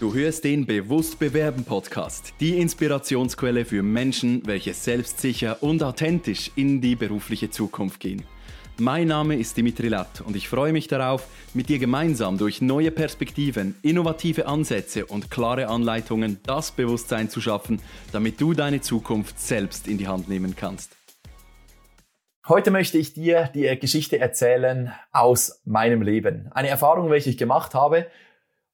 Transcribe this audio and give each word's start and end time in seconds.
Du 0.00 0.14
hörst 0.14 0.44
den 0.44 0.64
Bewusst 0.64 1.18
Bewerben 1.18 1.62
Podcast, 1.62 2.32
die 2.40 2.58
Inspirationsquelle 2.58 3.66
für 3.66 3.82
Menschen, 3.82 4.40
welche 4.46 4.72
selbstsicher 4.72 5.62
und 5.62 5.82
authentisch 5.82 6.50
in 6.56 6.80
die 6.80 6.96
berufliche 6.96 7.50
Zukunft 7.50 8.00
gehen. 8.00 8.24
Mein 8.78 9.08
Name 9.08 9.36
ist 9.36 9.58
Dimitri 9.58 9.88
Latt 9.88 10.22
und 10.22 10.36
ich 10.36 10.48
freue 10.48 10.72
mich 10.72 10.88
darauf, 10.88 11.28
mit 11.52 11.68
dir 11.68 11.78
gemeinsam 11.78 12.38
durch 12.38 12.62
neue 12.62 12.90
Perspektiven, 12.90 13.74
innovative 13.82 14.46
Ansätze 14.46 15.04
und 15.04 15.30
klare 15.30 15.68
Anleitungen 15.68 16.38
das 16.46 16.72
Bewusstsein 16.72 17.28
zu 17.28 17.42
schaffen, 17.42 17.82
damit 18.10 18.40
du 18.40 18.54
deine 18.54 18.80
Zukunft 18.80 19.38
selbst 19.38 19.86
in 19.86 19.98
die 19.98 20.08
Hand 20.08 20.30
nehmen 20.30 20.56
kannst. 20.56 20.96
Heute 22.48 22.70
möchte 22.70 22.96
ich 22.96 23.12
dir 23.12 23.50
die 23.54 23.78
Geschichte 23.78 24.18
erzählen 24.18 24.94
aus 25.12 25.60
meinem 25.66 26.00
Leben. 26.00 26.48
Eine 26.52 26.68
Erfahrung, 26.68 27.10
welche 27.10 27.28
ich 27.28 27.36
gemacht 27.36 27.74
habe 27.74 28.06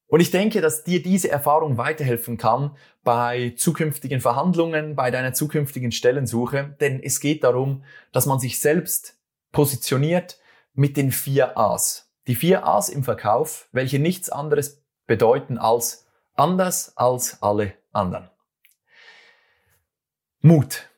und 0.08 0.20
ich 0.20 0.30
denke, 0.30 0.60
dass 0.60 0.84
dir 0.84 1.02
diese 1.02 1.30
Erfahrung 1.30 1.78
weiterhelfen 1.78 2.36
kann 2.36 2.76
bei 3.02 3.54
zukünftigen 3.56 4.20
Verhandlungen, 4.20 4.94
bei 4.94 5.10
deiner 5.10 5.32
zukünftigen 5.32 5.90
Stellensuche, 5.90 6.76
denn 6.80 7.02
es 7.02 7.20
geht 7.20 7.42
darum, 7.42 7.84
dass 8.12 8.26
man 8.26 8.38
sich 8.38 8.60
selbst 8.60 9.18
positioniert 9.50 10.38
mit 10.74 10.96
den 10.96 11.10
vier 11.10 11.58
A's. 11.58 12.12
Die 12.28 12.36
vier 12.36 12.66
A's 12.66 12.88
im 12.88 13.02
Verkauf, 13.02 13.68
welche 13.72 13.98
nichts 13.98 14.30
anderes 14.30 14.82
bedeuten 15.06 15.58
als 15.58 16.06
anders 16.34 16.96
als 16.96 17.42
alle 17.42 17.74
anderen. 17.92 18.30
Mut 20.40 20.88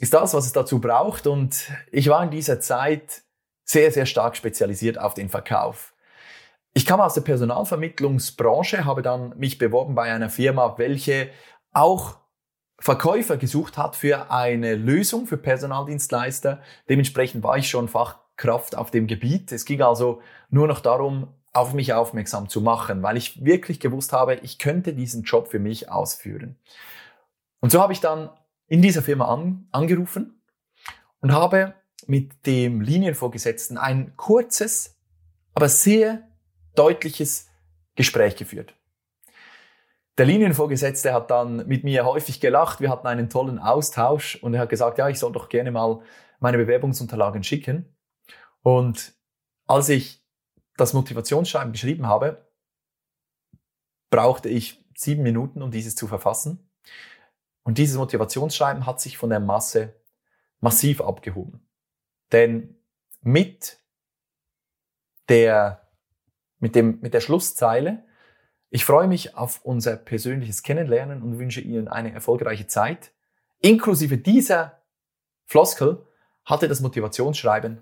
ist 0.00 0.12
das, 0.12 0.34
was 0.34 0.46
es 0.46 0.52
dazu 0.52 0.80
braucht 0.80 1.26
und 1.26 1.70
ich 1.90 2.08
war 2.08 2.22
in 2.22 2.30
dieser 2.30 2.60
Zeit 2.60 3.22
sehr, 3.64 3.92
sehr 3.92 4.06
stark 4.06 4.36
spezialisiert 4.36 4.98
auf 4.98 5.14
den 5.14 5.28
Verkauf. 5.28 5.94
Ich 6.74 6.86
kam 6.86 7.00
aus 7.00 7.14
der 7.14 7.22
Personalvermittlungsbranche, 7.22 8.84
habe 8.84 9.02
dann 9.02 9.36
mich 9.38 9.58
beworben 9.58 9.94
bei 9.94 10.12
einer 10.12 10.30
Firma, 10.30 10.76
welche 10.78 11.30
auch 11.72 12.18
Verkäufer 12.80 13.36
gesucht 13.36 13.76
hat 13.76 13.96
für 13.96 14.30
eine 14.30 14.76
Lösung 14.76 15.26
für 15.26 15.36
Personaldienstleister. 15.36 16.62
Dementsprechend 16.88 17.42
war 17.42 17.58
ich 17.58 17.68
schon 17.68 17.88
Fachkraft 17.88 18.76
auf 18.76 18.90
dem 18.92 19.08
Gebiet. 19.08 19.50
Es 19.50 19.64
ging 19.64 19.82
also 19.82 20.22
nur 20.50 20.68
noch 20.68 20.80
darum, 20.80 21.34
auf 21.52 21.72
mich 21.72 21.92
aufmerksam 21.92 22.48
zu 22.48 22.60
machen, 22.60 23.02
weil 23.02 23.16
ich 23.16 23.44
wirklich 23.44 23.80
gewusst 23.80 24.12
habe, 24.12 24.36
ich 24.36 24.58
könnte 24.58 24.94
diesen 24.94 25.24
Job 25.24 25.48
für 25.48 25.58
mich 25.58 25.90
ausführen. 25.90 26.56
Und 27.60 27.72
so 27.72 27.82
habe 27.82 27.92
ich 27.92 28.00
dann 28.00 28.30
in 28.68 28.82
dieser 28.82 29.02
Firma 29.02 29.26
an, 29.26 29.66
angerufen 29.72 30.40
und 31.20 31.32
habe 31.32 31.74
mit 32.06 32.46
dem 32.46 32.80
Linienvorgesetzten 32.80 33.76
ein 33.76 34.16
kurzes, 34.16 34.96
aber 35.54 35.68
sehr 35.68 36.27
deutliches 36.78 37.48
Gespräch 37.94 38.36
geführt. 38.36 38.74
Der 40.18 40.26
Linienvorgesetzte 40.26 41.12
hat 41.12 41.30
dann 41.30 41.66
mit 41.68 41.84
mir 41.84 42.04
häufig 42.04 42.40
gelacht, 42.40 42.80
wir 42.80 42.90
hatten 42.90 43.06
einen 43.06 43.30
tollen 43.30 43.58
Austausch 43.58 44.36
und 44.36 44.54
er 44.54 44.60
hat 44.62 44.68
gesagt, 44.68 44.98
ja, 44.98 45.08
ich 45.08 45.18
soll 45.18 45.32
doch 45.32 45.48
gerne 45.48 45.70
mal 45.70 46.00
meine 46.40 46.58
Bewerbungsunterlagen 46.58 47.44
schicken. 47.44 47.96
Und 48.62 49.14
als 49.66 49.88
ich 49.88 50.24
das 50.76 50.92
Motivationsschreiben 50.92 51.72
geschrieben 51.72 52.06
habe, 52.06 52.48
brauchte 54.10 54.48
ich 54.48 54.84
sieben 54.96 55.22
Minuten, 55.22 55.62
um 55.62 55.70
dieses 55.70 55.94
zu 55.94 56.06
verfassen. 56.06 56.68
Und 57.62 57.78
dieses 57.78 57.96
Motivationsschreiben 57.96 58.86
hat 58.86 59.00
sich 59.00 59.18
von 59.18 59.30
der 59.30 59.40
Masse 59.40 59.94
massiv 60.60 61.00
abgehoben. 61.00 61.68
Denn 62.32 62.76
mit 63.20 63.78
der 65.28 65.87
mit, 66.58 66.74
dem, 66.74 66.98
mit 67.00 67.14
der 67.14 67.20
Schlusszeile. 67.20 68.04
Ich 68.70 68.84
freue 68.84 69.08
mich 69.08 69.36
auf 69.36 69.64
unser 69.64 69.96
persönliches 69.96 70.62
Kennenlernen 70.62 71.22
und 71.22 71.38
wünsche 71.38 71.60
Ihnen 71.60 71.88
eine 71.88 72.12
erfolgreiche 72.12 72.66
Zeit. 72.66 73.12
Inklusive 73.60 74.18
dieser 74.18 74.82
Floskel 75.46 76.06
hatte 76.44 76.68
das 76.68 76.80
Motivationsschreiben 76.80 77.80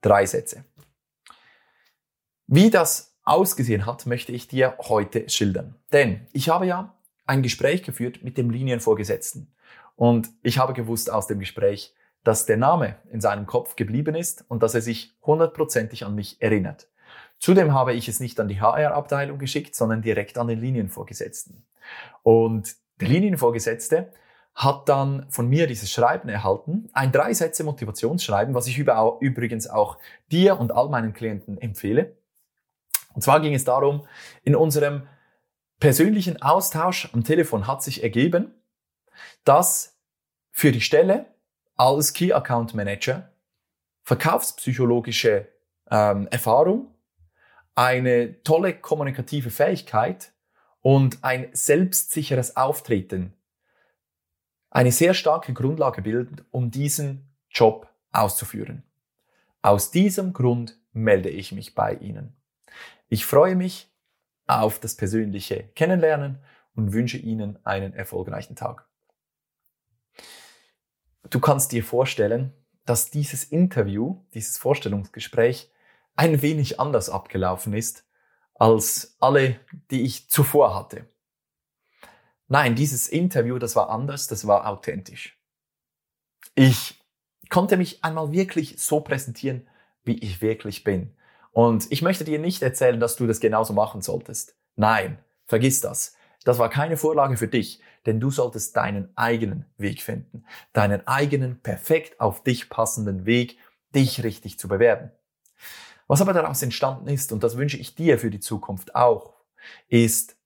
drei 0.00 0.26
Sätze. 0.26 0.64
Wie 2.46 2.70
das 2.70 3.16
ausgesehen 3.24 3.84
hat, 3.84 4.06
möchte 4.06 4.32
ich 4.32 4.48
dir 4.48 4.76
heute 4.80 5.28
schildern. 5.28 5.74
Denn 5.92 6.26
ich 6.32 6.48
habe 6.48 6.66
ja 6.66 6.94
ein 7.26 7.42
Gespräch 7.42 7.82
geführt 7.82 8.22
mit 8.22 8.38
dem 8.38 8.50
Linienvorgesetzten. 8.50 9.54
Und 9.96 10.30
ich 10.42 10.58
habe 10.58 10.72
gewusst 10.72 11.10
aus 11.10 11.26
dem 11.26 11.40
Gespräch, 11.40 11.94
dass 12.24 12.46
der 12.46 12.56
Name 12.56 12.96
in 13.10 13.20
seinem 13.20 13.46
Kopf 13.46 13.76
geblieben 13.76 14.14
ist 14.14 14.44
und 14.48 14.62
dass 14.62 14.74
er 14.74 14.80
sich 14.80 15.16
hundertprozentig 15.22 16.04
an 16.04 16.14
mich 16.14 16.40
erinnert. 16.40 16.88
Zudem 17.38 17.72
habe 17.72 17.94
ich 17.94 18.08
es 18.08 18.20
nicht 18.20 18.40
an 18.40 18.48
die 18.48 18.60
HR-Abteilung 18.60 19.38
geschickt, 19.38 19.74
sondern 19.74 20.02
direkt 20.02 20.38
an 20.38 20.48
den 20.48 20.60
Linienvorgesetzten. 20.60 21.64
Und 22.22 22.74
der 23.00 23.08
Linienvorgesetzte 23.08 24.12
hat 24.54 24.88
dann 24.88 25.30
von 25.30 25.48
mir 25.48 25.68
dieses 25.68 25.92
Schreiben 25.92 26.28
erhalten, 26.28 26.90
ein 26.92 27.12
drei 27.12 27.32
Sätze 27.32 27.62
Motivationsschreiben, 27.62 28.54
was 28.54 28.66
ich 28.66 28.76
übrigens 28.76 29.68
auch 29.68 29.98
dir 30.32 30.58
und 30.58 30.72
all 30.72 30.88
meinen 30.88 31.12
Klienten 31.12 31.58
empfehle. 31.58 32.16
Und 33.14 33.22
zwar 33.22 33.40
ging 33.40 33.54
es 33.54 33.64
darum, 33.64 34.06
in 34.42 34.56
unserem 34.56 35.06
persönlichen 35.78 36.42
Austausch 36.42 37.08
am 37.12 37.22
Telefon 37.22 37.68
hat 37.68 37.84
sich 37.84 38.02
ergeben, 38.02 38.52
dass 39.44 39.96
für 40.50 40.72
die 40.72 40.80
Stelle 40.80 41.26
als 41.76 42.12
Key 42.12 42.32
Account 42.32 42.74
Manager 42.74 43.30
verkaufspsychologische 44.02 45.46
ähm, 45.88 46.26
Erfahrung 46.32 46.94
eine 47.78 48.42
tolle 48.42 48.74
kommunikative 48.74 49.50
Fähigkeit 49.50 50.32
und 50.80 51.22
ein 51.22 51.48
selbstsicheres 51.52 52.56
Auftreten 52.56 53.34
eine 54.68 54.90
sehr 54.90 55.14
starke 55.14 55.52
Grundlage 55.52 56.02
bilden, 56.02 56.44
um 56.50 56.72
diesen 56.72 57.30
Job 57.48 57.88
auszuführen. 58.10 58.82
Aus 59.62 59.92
diesem 59.92 60.32
Grund 60.32 60.76
melde 60.92 61.28
ich 61.28 61.52
mich 61.52 61.76
bei 61.76 61.94
Ihnen. 61.94 62.36
Ich 63.08 63.24
freue 63.24 63.54
mich 63.54 63.88
auf 64.48 64.80
das 64.80 64.96
persönliche 64.96 65.68
Kennenlernen 65.76 66.40
und 66.74 66.92
wünsche 66.92 67.18
Ihnen 67.18 67.64
einen 67.64 67.92
erfolgreichen 67.92 68.56
Tag. 68.56 68.88
Du 71.30 71.38
kannst 71.38 71.70
dir 71.70 71.84
vorstellen, 71.84 72.52
dass 72.86 73.12
dieses 73.12 73.44
Interview, 73.44 74.20
dieses 74.34 74.58
Vorstellungsgespräch 74.58 75.70
ein 76.18 76.42
wenig 76.42 76.80
anders 76.80 77.10
abgelaufen 77.10 77.72
ist 77.72 78.04
als 78.54 79.16
alle, 79.20 79.60
die 79.92 80.02
ich 80.02 80.28
zuvor 80.28 80.74
hatte. 80.74 81.06
Nein, 82.48 82.74
dieses 82.74 83.06
Interview, 83.06 83.58
das 83.58 83.76
war 83.76 83.88
anders, 83.88 84.26
das 84.26 84.46
war 84.46 84.66
authentisch. 84.66 85.40
Ich 86.56 87.00
konnte 87.50 87.76
mich 87.76 88.02
einmal 88.02 88.32
wirklich 88.32 88.80
so 88.80 89.00
präsentieren, 89.00 89.68
wie 90.02 90.18
ich 90.18 90.42
wirklich 90.42 90.82
bin. 90.82 91.16
Und 91.52 91.86
ich 91.90 92.02
möchte 92.02 92.24
dir 92.24 92.40
nicht 92.40 92.62
erzählen, 92.62 92.98
dass 92.98 93.14
du 93.14 93.28
das 93.28 93.38
genauso 93.38 93.72
machen 93.72 94.02
solltest. 94.02 94.56
Nein, 94.74 95.18
vergiss 95.46 95.80
das. 95.80 96.16
Das 96.42 96.58
war 96.58 96.68
keine 96.68 96.96
Vorlage 96.96 97.36
für 97.36 97.48
dich, 97.48 97.80
denn 98.06 98.18
du 98.18 98.32
solltest 98.32 98.76
deinen 98.76 99.16
eigenen 99.16 99.66
Weg 99.76 100.02
finden. 100.02 100.44
Deinen 100.72 101.06
eigenen, 101.06 101.60
perfekt 101.60 102.20
auf 102.20 102.42
dich 102.42 102.70
passenden 102.70 103.24
Weg, 103.24 103.56
dich 103.94 104.24
richtig 104.24 104.58
zu 104.58 104.66
bewerben. 104.66 105.12
Was 106.08 106.20
aber 106.20 106.32
daraus 106.32 106.62
entstanden 106.62 107.08
ist, 107.08 107.32
und 107.32 107.44
das 107.44 107.56
wünsche 107.56 107.76
ich 107.76 107.94
dir 107.94 108.18
für 108.18 108.30
die 108.30 108.40
Zukunft 108.40 108.94
auch, 108.96 109.34
ist, 109.88 110.36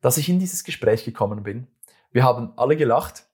dass 0.00 0.16
ich 0.16 0.28
in 0.28 0.40
dieses 0.40 0.64
Gespräch 0.64 1.04
gekommen 1.04 1.44
bin. 1.44 1.68
Wir 2.10 2.24
haben 2.24 2.52
alle 2.56 2.76
gelacht. 2.76 3.26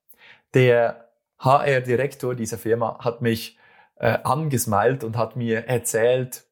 Der 0.55 1.13
HR-Direktor 1.39 2.35
dieser 2.35 2.59
Firma 2.59 2.99
hat 3.03 3.23
mich 3.23 3.59
äh, 3.97 4.19
angesmeilt 4.25 5.05
und 5.05 5.17
hat 5.17 5.37
mir 5.37 5.67
erzählt, 5.67 6.45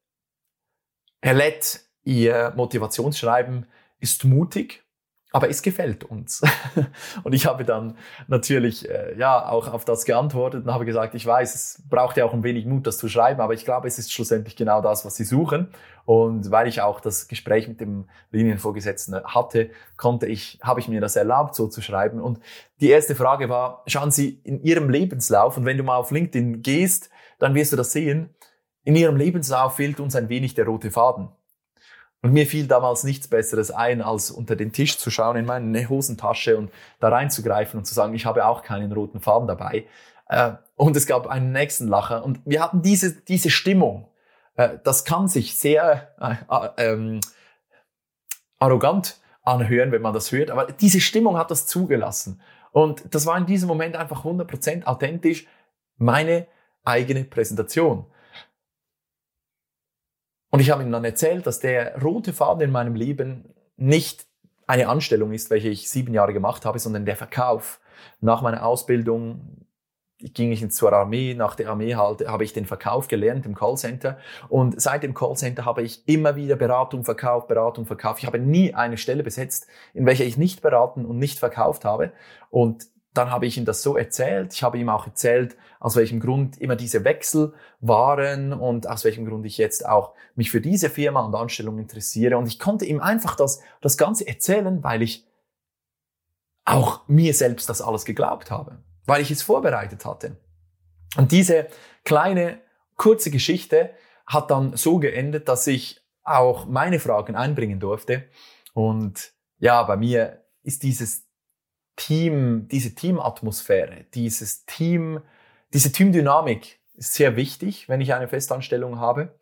Herr 1.20 1.34
Lett, 1.34 1.80
Ihr 2.04 2.52
Motivationsschreiben 2.54 3.66
ist 3.98 4.24
mutig, 4.24 4.85
aber 5.36 5.50
es 5.50 5.60
gefällt 5.60 6.02
uns. 6.02 6.40
und 7.22 7.34
ich 7.34 7.44
habe 7.44 7.66
dann 7.66 7.98
natürlich 8.26 8.88
äh, 8.88 9.18
ja 9.18 9.46
auch 9.46 9.70
auf 9.70 9.84
das 9.84 10.06
geantwortet 10.06 10.64
und 10.64 10.72
habe 10.72 10.86
gesagt, 10.86 11.14
ich 11.14 11.26
weiß, 11.26 11.54
es 11.54 11.82
braucht 11.90 12.16
ja 12.16 12.24
auch 12.24 12.32
ein 12.32 12.42
wenig 12.42 12.64
Mut, 12.64 12.86
das 12.86 12.96
zu 12.96 13.06
schreiben, 13.06 13.42
aber 13.42 13.52
ich 13.52 13.66
glaube, 13.66 13.86
es 13.86 13.98
ist 13.98 14.10
schlussendlich 14.10 14.56
genau 14.56 14.80
das, 14.80 15.04
was 15.04 15.16
Sie 15.16 15.24
suchen. 15.24 15.68
Und 16.06 16.50
weil 16.50 16.68
ich 16.68 16.80
auch 16.80 17.00
das 17.00 17.28
Gespräch 17.28 17.68
mit 17.68 17.82
dem 17.82 18.08
Linienvorgesetzten 18.30 19.24
hatte, 19.24 19.68
konnte 19.98 20.24
ich, 20.24 20.58
habe 20.62 20.80
ich 20.80 20.88
mir 20.88 21.02
das 21.02 21.16
erlaubt, 21.16 21.54
so 21.54 21.68
zu 21.68 21.82
schreiben. 21.82 22.18
Und 22.18 22.40
die 22.80 22.88
erste 22.88 23.14
Frage 23.14 23.50
war, 23.50 23.82
schauen 23.86 24.10
Sie 24.10 24.40
in 24.42 24.62
Ihrem 24.62 24.88
Lebenslauf, 24.88 25.58
und 25.58 25.66
wenn 25.66 25.76
du 25.76 25.82
mal 25.82 25.96
auf 25.96 26.12
LinkedIn 26.12 26.62
gehst, 26.62 27.10
dann 27.38 27.54
wirst 27.54 27.74
du 27.74 27.76
das 27.76 27.92
sehen, 27.92 28.30
in 28.84 28.96
Ihrem 28.96 29.16
Lebenslauf 29.16 29.76
fehlt 29.76 30.00
uns 30.00 30.16
ein 30.16 30.30
wenig 30.30 30.54
der 30.54 30.64
rote 30.64 30.90
Faden. 30.90 31.28
Und 32.22 32.32
mir 32.32 32.46
fiel 32.46 32.66
damals 32.66 33.04
nichts 33.04 33.28
Besseres 33.28 33.70
ein, 33.70 34.02
als 34.02 34.30
unter 34.30 34.56
den 34.56 34.72
Tisch 34.72 34.98
zu 34.98 35.10
schauen 35.10 35.36
in 35.36 35.46
meine 35.46 35.88
Hosentasche 35.88 36.56
und 36.56 36.70
da 36.98 37.08
reinzugreifen 37.08 37.78
und 37.78 37.84
zu 37.84 37.94
sagen, 37.94 38.14
ich 38.14 38.26
habe 38.26 38.46
auch 38.46 38.62
keinen 38.62 38.92
roten 38.92 39.20
Faden 39.20 39.46
dabei. 39.46 39.86
Äh, 40.28 40.52
und 40.74 40.96
es 40.96 41.06
gab 41.06 41.26
einen 41.26 41.52
nächsten 41.52 41.88
Lacher. 41.88 42.24
Und 42.24 42.40
wir 42.44 42.62
hatten 42.62 42.82
diese, 42.82 43.12
diese 43.12 43.50
Stimmung. 43.50 44.08
Äh, 44.56 44.78
das 44.82 45.04
kann 45.04 45.28
sich 45.28 45.56
sehr 45.56 46.14
äh, 46.20 46.68
ähm, 46.78 47.20
arrogant 48.58 49.20
anhören, 49.42 49.92
wenn 49.92 50.02
man 50.02 50.14
das 50.14 50.32
hört, 50.32 50.50
aber 50.50 50.66
diese 50.66 51.00
Stimmung 51.00 51.36
hat 51.38 51.50
das 51.50 51.66
zugelassen. 51.66 52.40
Und 52.72 53.14
das 53.14 53.26
war 53.26 53.38
in 53.38 53.46
diesem 53.46 53.68
Moment 53.68 53.96
einfach 53.96 54.24
100% 54.24 54.84
authentisch 54.84 55.46
meine 55.96 56.46
eigene 56.84 57.24
Präsentation. 57.24 58.06
Und 60.56 60.62
ich 60.62 60.70
habe 60.70 60.82
ihm 60.82 60.90
dann 60.90 61.04
erzählt, 61.04 61.46
dass 61.46 61.60
der 61.60 62.00
rote 62.00 62.32
Faden 62.32 62.62
in 62.62 62.70
meinem 62.70 62.94
Leben 62.94 63.44
nicht 63.76 64.24
eine 64.66 64.88
Anstellung 64.88 65.32
ist, 65.32 65.50
welche 65.50 65.68
ich 65.68 65.90
sieben 65.90 66.14
Jahre 66.14 66.32
gemacht 66.32 66.64
habe, 66.64 66.78
sondern 66.78 67.04
der 67.04 67.14
Verkauf. 67.14 67.78
Nach 68.22 68.40
meiner 68.40 68.64
Ausbildung 68.64 69.66
ging 70.18 70.52
ich 70.52 70.66
zur 70.70 70.94
Armee. 70.94 71.34
Nach 71.34 71.56
der 71.56 71.68
Armee 71.68 71.94
halt, 71.94 72.26
habe 72.26 72.42
ich 72.42 72.54
den 72.54 72.64
Verkauf 72.64 73.06
gelernt 73.06 73.44
im 73.44 73.54
Callcenter. 73.54 74.16
Und 74.48 74.80
seit 74.80 75.02
dem 75.02 75.12
Callcenter 75.12 75.66
habe 75.66 75.82
ich 75.82 76.08
immer 76.08 76.36
wieder 76.36 76.56
Beratung, 76.56 77.04
Verkauf, 77.04 77.46
Beratung, 77.48 77.84
Verkauf. 77.84 78.18
Ich 78.20 78.24
habe 78.24 78.38
nie 78.38 78.72
eine 78.72 78.96
Stelle 78.96 79.22
besetzt, 79.22 79.66
in 79.92 80.06
welcher 80.06 80.24
ich 80.24 80.38
nicht 80.38 80.62
beraten 80.62 81.04
und 81.04 81.18
nicht 81.18 81.38
verkauft 81.38 81.84
habe. 81.84 82.12
Und 82.48 82.86
dann 83.16 83.30
habe 83.30 83.46
ich 83.46 83.56
ihm 83.56 83.64
das 83.64 83.82
so 83.82 83.96
erzählt. 83.96 84.52
Ich 84.52 84.62
habe 84.62 84.78
ihm 84.78 84.88
auch 84.88 85.06
erzählt, 85.06 85.56
aus 85.80 85.96
welchem 85.96 86.20
Grund 86.20 86.58
immer 86.58 86.76
diese 86.76 87.04
Wechsel 87.04 87.54
waren 87.80 88.52
und 88.52 88.88
aus 88.88 89.04
welchem 89.04 89.26
Grund 89.26 89.46
ich 89.46 89.58
jetzt 89.58 89.86
auch 89.86 90.14
mich 90.34 90.50
für 90.50 90.60
diese 90.60 90.90
Firma 90.90 91.20
und 91.20 91.34
Anstellung 91.34 91.78
interessiere. 91.78 92.36
Und 92.38 92.46
ich 92.46 92.58
konnte 92.58 92.84
ihm 92.84 93.00
einfach 93.00 93.36
das, 93.36 93.60
das 93.80 93.96
Ganze 93.96 94.26
erzählen, 94.26 94.82
weil 94.82 95.02
ich 95.02 95.26
auch 96.64 97.06
mir 97.08 97.32
selbst 97.34 97.68
das 97.68 97.80
alles 97.80 98.04
geglaubt 98.04 98.50
habe 98.50 98.78
weil 99.06 99.22
ich 99.22 99.30
es 99.30 99.42
vorbereitet 99.42 100.04
hatte. 100.04 100.36
Und 101.16 101.32
diese 101.32 101.68
kleine, 102.04 102.60
kurze 102.96 103.30
Geschichte 103.30 103.90
hat 104.26 104.50
dann 104.50 104.76
so 104.76 104.98
geendet, 104.98 105.48
dass 105.48 105.66
ich 105.66 106.02
auch 106.22 106.66
meine 106.66 106.98
Fragen 106.98 107.36
einbringen 107.36 107.78
durfte. 107.80 108.28
Und 108.74 109.32
ja, 109.58 109.82
bei 109.84 109.96
mir 109.96 110.44
ist 110.62 110.82
dieses 110.82 111.25
Team, 111.96 112.68
diese 112.68 112.94
Teamatmosphäre, 112.94 114.04
dieses 114.14 114.64
Team, 114.66 115.20
diese 115.72 115.92
Teamdynamik 115.92 116.78
ist 116.96 117.14
sehr 117.14 117.36
wichtig, 117.36 117.88
wenn 117.88 118.00
ich 118.00 118.14
eine 118.14 118.28
Festanstellung 118.28 119.00
habe. 119.00 119.34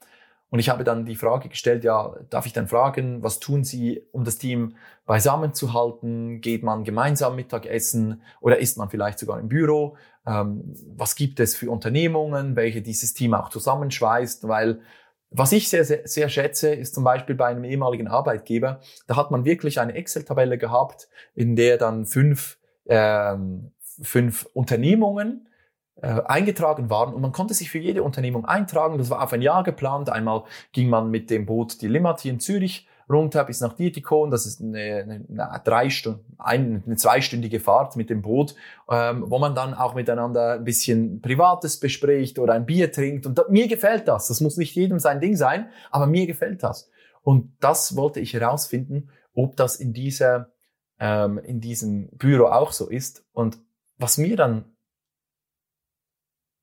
Und 0.50 0.60
ich 0.60 0.68
habe 0.68 0.84
dann 0.84 1.04
die 1.04 1.16
Frage 1.16 1.48
gestellt, 1.48 1.82
ja, 1.82 2.14
darf 2.30 2.46
ich 2.46 2.52
dann 2.52 2.68
fragen, 2.68 3.24
was 3.24 3.40
tun 3.40 3.64
Sie, 3.64 4.02
um 4.12 4.22
das 4.22 4.38
Team 4.38 4.76
beisammen 5.04 5.52
zu 5.52 5.72
halten? 5.72 6.40
Geht 6.40 6.62
man 6.62 6.84
gemeinsam 6.84 7.34
Mittagessen 7.34 8.22
oder 8.40 8.58
ist 8.60 8.78
man 8.78 8.88
vielleicht 8.88 9.18
sogar 9.18 9.40
im 9.40 9.48
Büro? 9.48 9.96
Ähm, 10.24 10.74
was 10.96 11.16
gibt 11.16 11.40
es 11.40 11.56
für 11.56 11.70
Unternehmungen, 11.72 12.54
welche 12.54 12.82
dieses 12.82 13.14
Team 13.14 13.34
auch 13.34 13.48
zusammenschweißt? 13.48 14.46
Weil 14.46 14.80
was 15.36 15.50
ich 15.50 15.68
sehr, 15.68 15.84
sehr, 15.84 16.06
sehr 16.06 16.28
schätze, 16.28 16.72
ist 16.72 16.94
zum 16.94 17.02
Beispiel 17.02 17.34
bei 17.34 17.46
einem 17.46 17.64
ehemaligen 17.64 18.06
Arbeitgeber, 18.06 18.80
da 19.08 19.16
hat 19.16 19.32
man 19.32 19.44
wirklich 19.44 19.80
eine 19.80 19.94
Excel-Tabelle 19.94 20.58
gehabt, 20.58 21.08
in 21.34 21.56
der 21.56 21.76
dann 21.76 22.06
fünf, 22.06 22.58
ähm, 22.86 23.72
fünf 24.00 24.48
Unternehmungen 24.54 25.48
äh, 25.96 26.20
eingetragen 26.24 26.88
waren 26.88 27.12
und 27.14 27.20
man 27.20 27.32
konnte 27.32 27.52
sich 27.52 27.68
für 27.68 27.78
jede 27.78 28.04
Unternehmung 28.04 28.44
eintragen. 28.44 28.96
Das 28.96 29.10
war 29.10 29.22
auf 29.22 29.32
ein 29.32 29.42
Jahr 29.42 29.64
geplant. 29.64 30.08
Einmal 30.08 30.44
ging 30.72 30.88
man 30.88 31.10
mit 31.10 31.30
dem 31.30 31.46
Boot 31.46 31.82
die 31.82 31.88
Limmat 31.88 32.20
hier 32.20 32.32
in 32.32 32.40
Zürich 32.40 32.86
runter 33.08 33.44
bis 33.44 33.60
nach 33.60 33.74
Dietikon. 33.74 34.30
Das 34.30 34.46
ist 34.46 34.60
eine, 34.60 35.24
eine, 35.28 35.60
drei 35.64 35.90
Stunden, 35.90 36.24
eine, 36.38 36.82
eine 36.84 36.96
zweistündige 36.96 37.60
Fahrt 37.60 37.96
mit 37.96 38.10
dem 38.10 38.22
Boot, 38.22 38.54
ähm, 38.90 39.24
wo 39.28 39.38
man 39.38 39.54
dann 39.54 39.74
auch 39.74 39.94
miteinander 39.94 40.54
ein 40.54 40.64
bisschen 40.64 41.20
Privates 41.20 41.78
bespricht 41.80 42.38
oder 42.38 42.54
ein 42.54 42.66
Bier 42.66 42.92
trinkt. 42.92 43.26
Und 43.26 43.38
da, 43.38 43.44
mir 43.48 43.68
gefällt 43.68 44.08
das. 44.08 44.28
Das 44.28 44.40
muss 44.40 44.56
nicht 44.56 44.74
jedem 44.74 44.98
sein 44.98 45.20
Ding 45.20 45.36
sein, 45.36 45.68
aber 45.90 46.06
mir 46.06 46.26
gefällt 46.26 46.62
das. 46.62 46.90
Und 47.22 47.56
das 47.60 47.96
wollte 47.96 48.20
ich 48.20 48.34
herausfinden, 48.34 49.10
ob 49.34 49.56
das 49.56 49.76
in 49.76 49.92
dieser 49.92 50.54
ähm, 51.00 51.38
in 51.38 51.60
diesem 51.60 52.08
Büro 52.10 52.46
auch 52.46 52.72
so 52.72 52.88
ist. 52.88 53.24
Und 53.32 53.58
was 53.98 54.18
mir 54.18 54.36
dann 54.36 54.76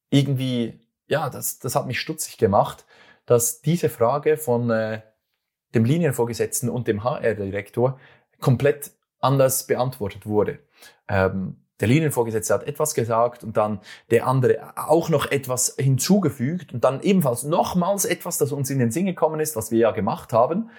irgendwie, 0.09 0.79
ja, 1.07 1.29
das, 1.29 1.59
das 1.59 1.75
hat 1.75 1.87
mich 1.87 1.99
stutzig 1.99 2.37
gemacht, 2.37 2.85
dass 3.25 3.61
diese 3.61 3.89
Frage 3.89 4.37
von 4.37 4.69
äh, 4.69 5.01
dem 5.73 5.85
Linienvorgesetzten 5.85 6.69
und 6.69 6.87
dem 6.87 7.03
HR-Direktor 7.03 7.99
komplett 8.39 8.91
anders 9.19 9.67
beantwortet 9.67 10.25
wurde. 10.25 10.59
Ähm, 11.07 11.57
der 11.79 11.87
Linienvorgesetzte 11.87 12.53
hat 12.53 12.63
etwas 12.63 12.93
gesagt 12.93 13.43
und 13.43 13.57
dann 13.57 13.79
der 14.11 14.27
andere 14.27 14.73
auch 14.75 15.09
noch 15.09 15.31
etwas 15.31 15.75
hinzugefügt 15.79 16.73
und 16.73 16.83
dann 16.83 17.01
ebenfalls 17.01 17.43
nochmals 17.43 18.05
etwas, 18.05 18.37
das 18.37 18.51
uns 18.51 18.69
in 18.69 18.79
den 18.79 18.91
Sinn 18.91 19.07
gekommen 19.07 19.39
ist, 19.39 19.55
was 19.55 19.71
wir 19.71 19.79
ja 19.79 19.91
gemacht 19.91 20.31
haben. 20.31 20.69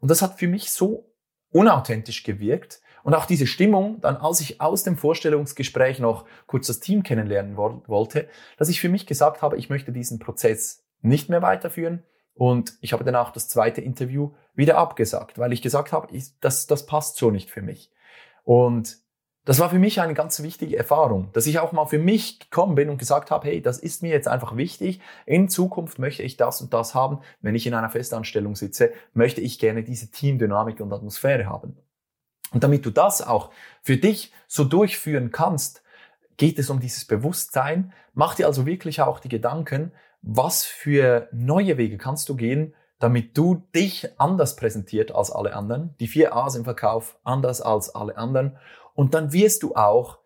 Und 0.00 0.10
das 0.10 0.22
hat 0.22 0.38
für 0.38 0.48
mich 0.48 0.70
so 0.70 1.12
unauthentisch 1.50 2.22
gewirkt, 2.22 2.80
und 3.06 3.14
auch 3.14 3.26
diese 3.26 3.46
Stimmung, 3.46 4.00
dann 4.00 4.16
als 4.16 4.40
ich 4.40 4.60
aus 4.60 4.82
dem 4.82 4.96
Vorstellungsgespräch 4.96 6.00
noch 6.00 6.24
kurz 6.48 6.66
das 6.66 6.80
Team 6.80 7.04
kennenlernen 7.04 7.56
wollte, 7.56 8.28
dass 8.56 8.68
ich 8.68 8.80
für 8.80 8.88
mich 8.88 9.06
gesagt 9.06 9.42
habe, 9.42 9.56
ich 9.56 9.70
möchte 9.70 9.92
diesen 9.92 10.18
Prozess 10.18 10.84
nicht 11.02 11.28
mehr 11.28 11.40
weiterführen. 11.40 12.02
Und 12.36 12.74
ich 12.82 12.92
habe 12.92 13.02
dann 13.02 13.16
auch 13.16 13.30
das 13.30 13.48
zweite 13.48 13.80
Interview 13.80 14.32
wieder 14.54 14.76
abgesagt, 14.76 15.38
weil 15.38 15.52
ich 15.52 15.62
gesagt 15.62 15.92
habe, 15.92 16.14
ich, 16.14 16.38
das, 16.40 16.66
das 16.66 16.84
passt 16.86 17.16
so 17.16 17.30
nicht 17.30 17.50
für 17.50 17.62
mich. 17.62 17.90
Und 18.44 18.98
das 19.46 19.58
war 19.58 19.70
für 19.70 19.78
mich 19.78 20.00
eine 20.00 20.12
ganz 20.12 20.42
wichtige 20.42 20.76
Erfahrung, 20.76 21.30
dass 21.32 21.46
ich 21.46 21.60
auch 21.60 21.72
mal 21.72 21.86
für 21.86 21.98
mich 21.98 22.40
gekommen 22.40 22.74
bin 22.74 22.90
und 22.90 22.98
gesagt 22.98 23.30
habe, 23.30 23.46
hey, 23.46 23.62
das 23.62 23.78
ist 23.78 24.02
mir 24.02 24.10
jetzt 24.10 24.28
einfach 24.28 24.56
wichtig. 24.56 25.00
In 25.24 25.48
Zukunft 25.48 25.98
möchte 25.98 26.24
ich 26.24 26.36
das 26.36 26.60
und 26.60 26.74
das 26.74 26.94
haben. 26.94 27.20
Wenn 27.40 27.54
ich 27.54 27.66
in 27.66 27.72
einer 27.72 27.88
Festanstellung 27.88 28.54
sitze, 28.54 28.92
möchte 29.14 29.40
ich 29.40 29.58
gerne 29.58 29.82
diese 29.82 30.10
Teamdynamik 30.10 30.80
und 30.80 30.92
Atmosphäre 30.92 31.46
haben. 31.46 31.78
Und 32.52 32.64
damit 32.64 32.84
du 32.84 32.90
das 32.90 33.22
auch 33.22 33.50
für 33.82 33.96
dich 33.96 34.32
so 34.46 34.64
durchführen 34.64 35.30
kannst, 35.30 35.82
geht 36.36 36.58
es 36.58 36.68
um 36.68 36.80
dieses 36.80 37.04
Bewusstsein. 37.04 37.92
Mach 38.14 38.34
dir 38.34 38.46
also 38.46 38.66
wirklich 38.66 39.00
auch 39.00 39.20
die 39.20 39.28
Gedanken, 39.28 39.92
was 40.26 40.64
für 40.64 41.28
neue 41.32 41.78
Wege 41.78 41.98
kannst 41.98 42.28
du 42.28 42.34
gehen, 42.34 42.74
damit 42.98 43.38
du 43.38 43.62
dich 43.74 44.08
anders 44.18 44.56
präsentiert 44.56 45.12
als 45.14 45.30
alle 45.30 45.54
anderen, 45.54 45.94
die 46.00 46.08
vier 46.08 46.34
A's 46.34 46.56
im 46.56 46.64
Verkauf 46.64 47.16
anders 47.22 47.60
als 47.60 47.94
alle 47.94 48.18
anderen. 48.18 48.56
Und 48.94 49.14
dann 49.14 49.32
wirst 49.32 49.62
du 49.62 49.76
auch 49.76 50.18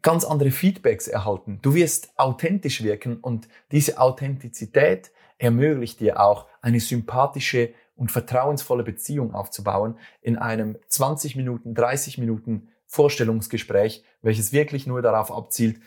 ganz 0.00 0.24
andere 0.24 0.50
Feedbacks 0.50 1.08
erhalten. 1.08 1.58
Du 1.60 1.74
wirst 1.74 2.18
authentisch 2.18 2.82
wirken 2.82 3.18
und 3.18 3.48
diese 3.70 4.00
Authentizität 4.00 5.12
ermöglicht 5.36 6.00
dir 6.00 6.18
auch 6.18 6.46
eine 6.62 6.80
sympathische 6.80 7.74
und 7.94 8.10
vertrauensvolle 8.10 8.82
Beziehung 8.82 9.34
aufzubauen 9.34 9.98
in 10.22 10.38
einem 10.38 10.78
20 10.88 11.36
Minuten, 11.36 11.74
30 11.74 12.16
Minuten 12.16 12.68
Vorstellungsgespräch, 12.86 14.04
welches 14.22 14.52
wirklich 14.52 14.86
nur 14.86 15.02
darauf 15.02 15.30
abzielt, 15.30 15.80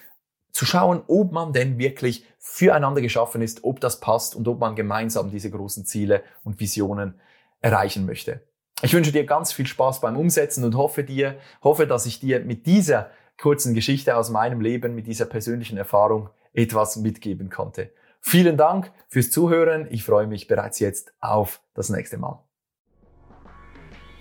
zu 0.56 0.66
schauen, 0.66 1.04
ob 1.08 1.34
man 1.34 1.52
denn 1.52 1.78
wirklich 1.78 2.26
füreinander 2.40 3.02
geschaffen 3.02 3.42
ist, 3.42 3.66
ob 3.66 3.82
das 3.82 4.00
passt 4.00 4.36
und 4.36 4.48
ob 4.48 4.62
man 4.62 4.78
gemeinsam 4.78 5.30
diese 5.30 5.52
großen 5.52 5.86
Ziele 5.86 6.24
und 6.46 6.62
Visionen 6.62 7.20
erreichen 7.60 8.06
möchte. 8.06 8.40
Ich 8.82 8.94
wünsche 8.94 9.12
dir 9.12 9.26
ganz 9.26 9.52
viel 9.52 9.68
Spaß 9.68 10.00
beim 10.00 10.16
Umsetzen 10.16 10.64
und 10.64 10.76
hoffe 10.78 11.04
dir, 11.04 11.38
hoffe, 11.62 11.88
dass 11.88 12.06
ich 12.06 12.22
dir 12.22 12.40
mit 12.40 12.68
dieser 12.68 13.10
kurzen 13.38 13.74
Geschichte 13.74 14.16
aus 14.16 14.30
meinem 14.30 14.62
Leben, 14.62 14.96
mit 14.96 15.08
dieser 15.08 15.26
persönlichen 15.26 15.78
Erfahrung 15.78 16.30
etwas 16.54 16.96
mitgeben 16.96 17.50
konnte. 17.50 17.92
Vielen 18.22 18.56
Dank 18.56 18.94
fürs 19.10 19.32
Zuhören. 19.32 19.88
Ich 19.90 20.06
freue 20.06 20.26
mich 20.26 20.48
bereits 20.48 20.80
jetzt 20.80 21.14
auf 21.20 21.60
das 21.74 21.90
nächste 21.90 22.18
Mal. 22.18 22.42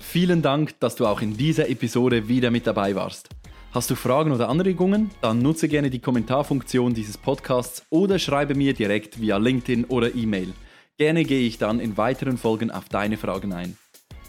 Vielen 0.00 0.42
Dank, 0.42 0.80
dass 0.80 0.96
du 0.96 1.06
auch 1.06 1.20
in 1.20 1.36
dieser 1.36 1.68
Episode 1.68 2.26
wieder 2.26 2.50
mit 2.50 2.66
dabei 2.66 2.96
warst. 2.96 3.28
Hast 3.74 3.90
du 3.90 3.96
Fragen 3.96 4.30
oder 4.30 4.50
Anregungen? 4.50 5.10
Dann 5.20 5.40
nutze 5.40 5.66
gerne 5.66 5.90
die 5.90 5.98
Kommentarfunktion 5.98 6.94
dieses 6.94 7.18
Podcasts 7.18 7.84
oder 7.90 8.20
schreibe 8.20 8.54
mir 8.54 8.72
direkt 8.72 9.20
via 9.20 9.36
LinkedIn 9.36 9.86
oder 9.86 10.14
E-Mail. 10.14 10.52
Gerne 10.96 11.24
gehe 11.24 11.44
ich 11.44 11.58
dann 11.58 11.80
in 11.80 11.96
weiteren 11.96 12.38
Folgen 12.38 12.70
auf 12.70 12.88
deine 12.88 13.16
Fragen 13.16 13.52
ein. 13.52 13.76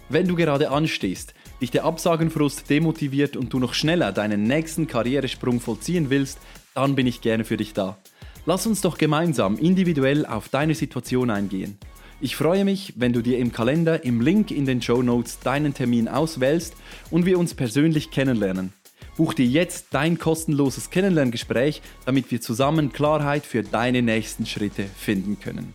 Wenn 0.10 0.28
du 0.28 0.36
gerade 0.36 0.72
anstehst, 0.72 1.36
dich 1.62 1.70
der 1.70 1.86
Absagenfrust 1.86 2.68
demotiviert 2.72 3.38
und 3.38 3.54
du 3.54 3.60
noch 3.60 3.76
schneller 3.76 4.12
deinen 4.12 4.42
nächsten 4.42 4.88
Karrieresprung 4.88 5.60
vollziehen 5.60 6.10
willst, 6.10 6.40
dann 6.74 6.96
bin 6.96 7.06
ich 7.06 7.22
gerne 7.22 7.44
für 7.44 7.58
dich 7.58 7.74
da. 7.74 8.00
Lass 8.48 8.66
uns 8.66 8.82
doch 8.82 8.98
gemeinsam 8.98 9.60
individuell 9.60 10.26
auf 10.26 10.50
deine 10.50 10.74
Situation 10.74 11.30
eingehen. 11.30 11.78
Ich 12.20 12.36
freue 12.36 12.66
mich, 12.66 12.94
wenn 12.96 13.14
du 13.14 13.22
dir 13.22 13.38
im 13.38 13.52
Kalender 13.52 14.04
im 14.06 14.22
Link 14.22 14.50
in 14.50 14.66
den 14.66 14.82
Show 14.82 15.04
Notes 15.04 15.38
deinen 15.42 15.76
Termin 15.76 16.08
auswählst 16.08 16.74
und 17.12 17.28
wir 17.28 17.38
uns 17.38 17.54
persönlich 17.54 18.10
kennenlernen. 18.10 18.74
Buch 19.18 19.34
dir 19.34 19.46
jetzt 19.46 19.88
dein 19.92 20.20
kostenloses 20.20 20.90
Kennenlerngespräch, 20.90 21.82
damit 22.06 22.32
wir 22.32 22.42
zusammen 22.42 22.92
Klarheit 22.92 23.46
für 23.46 23.64
deine 23.64 24.02
nächsten 24.02 24.46
Schritte 24.46 24.84
finden 24.84 25.40
können. 25.40 25.74